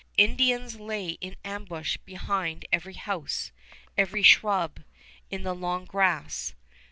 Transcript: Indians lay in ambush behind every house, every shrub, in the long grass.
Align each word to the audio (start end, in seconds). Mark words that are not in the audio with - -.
Indians 0.17 0.79
lay 0.79 1.09
in 1.09 1.35
ambush 1.45 1.97
behind 2.05 2.65
every 2.73 2.95
house, 2.95 3.51
every 3.95 4.23
shrub, 4.23 4.81
in 5.29 5.43
the 5.43 5.53
long 5.53 5.85
grass. 5.85 6.55